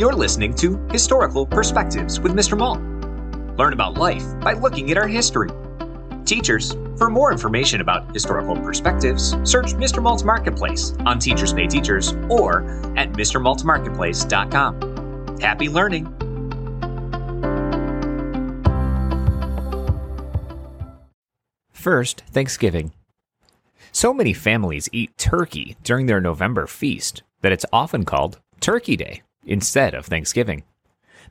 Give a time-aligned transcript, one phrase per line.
[0.00, 2.56] You're listening to Historical Perspectives with Mr.
[2.56, 2.80] Malt.
[3.58, 5.50] Learn about life by looking at our history.
[6.24, 10.02] Teachers, for more information about historical perspectives, search Mr.
[10.02, 12.62] Malt's Marketplace on Teachers Pay Teachers or
[12.96, 15.38] at MrMaltMarketplace.com.
[15.38, 16.06] Happy learning!
[21.72, 22.94] First, Thanksgiving.
[23.92, 29.20] So many families eat turkey during their November feast that it's often called Turkey Day
[29.44, 30.64] instead of Thanksgiving.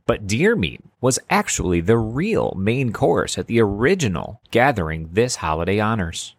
[0.05, 5.79] But deer meat was actually the real main course at the original gathering this holiday
[5.79, 6.35] honors.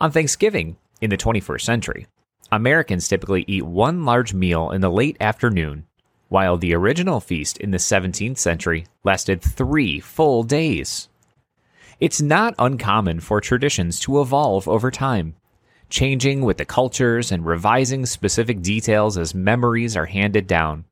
[0.00, 2.06] On Thanksgiving in the 21st century,
[2.50, 5.86] Americans typically eat one large meal in the late afternoon,
[6.28, 11.08] while the original feast in the 17th century lasted three full days.
[12.00, 15.36] It's not uncommon for traditions to evolve over time,
[15.94, 20.84] changing with the cultures and revising specific details as memories are handed down.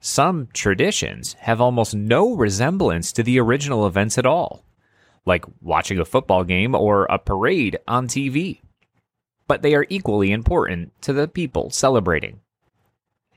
[0.00, 4.66] Some traditions have almost no resemblance to the original events at all,
[5.24, 8.60] like watching a football game or a parade on TV.
[9.46, 12.40] But they are equally important to the people celebrating.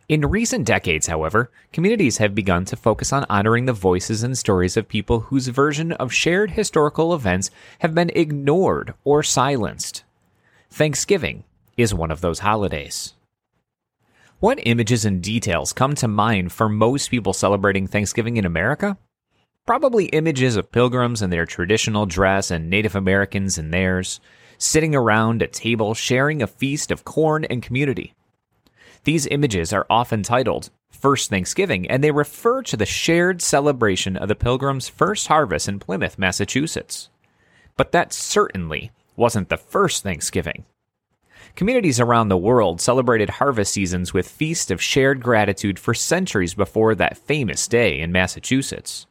[0.10, 4.76] In recent decades, however, communities have begun to focus on honoring the voices and stories
[4.76, 7.50] of people whose version of shared historical events
[7.80, 10.04] have been ignored or silenced.
[10.74, 11.44] Thanksgiving
[11.76, 13.14] is one of those holidays.
[14.40, 18.98] What images and details come to mind for most people celebrating Thanksgiving in America?
[19.68, 24.22] Probably images of pilgrims in their traditional dress and Native Americans in theirs,
[24.58, 28.14] sitting around a table sharing a feast of corn and community.
[29.04, 34.30] These images are often titled First Thanksgiving, and they refer to the shared celebration of
[34.30, 37.10] the Pilgrims' first harvest in Plymouth, Massachusetts.
[37.76, 40.66] But that certainly wasn't the first Thanksgiving.
[41.56, 46.96] Communities around the world celebrated harvest seasons with feasts of shared gratitude for centuries before
[46.96, 49.06] that famous day in Massachusetts.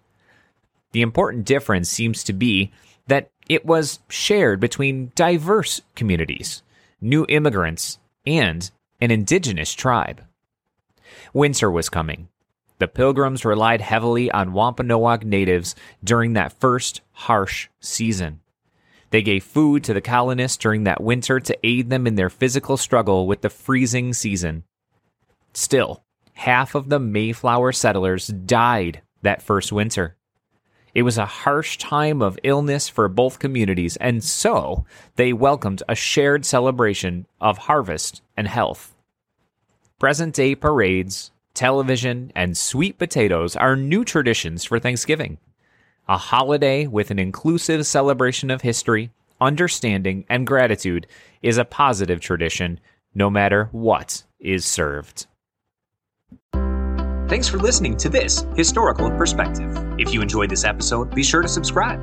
[0.91, 2.73] The important difference seems to be
[3.07, 6.63] that it was shared between diverse communities,
[7.01, 8.69] new immigrants, and
[9.01, 10.25] an indigenous tribe.
[11.33, 12.29] Winter was coming.
[12.79, 18.41] The pilgrims relied heavily on Wampanoag natives during that first harsh season.
[19.11, 22.77] They gave food to the colonists during that winter to aid them in their physical
[22.77, 24.65] struggle with the freezing season.
[25.53, 26.05] Still,
[26.35, 30.17] half of the Mayflower settlers died that first winter.
[30.95, 34.85] It was a harsh time of illness for both communities, and so
[35.17, 38.95] they welcomed a shared celebration of harvest and health.
[39.99, 45.39] Present day parades, television, and sweet potatoes are new traditions for Thanksgiving.
[46.11, 51.07] A holiday with an inclusive celebration of history, understanding, and gratitude
[51.41, 52.81] is a positive tradition,
[53.15, 55.29] no matter what is served.
[57.29, 59.73] Thanks for listening to this Historical Perspective.
[60.01, 62.01] If you enjoyed this episode, be sure to subscribe.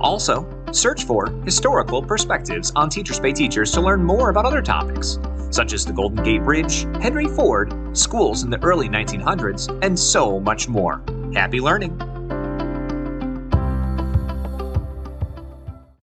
[0.00, 5.18] Also, search for Historical Perspectives on Teachers Pay Teachers to learn more about other topics,
[5.50, 10.38] such as the Golden Gate Bridge, Henry Ford, schools in the early 1900s, and so
[10.38, 11.02] much more.
[11.34, 12.00] Happy learning!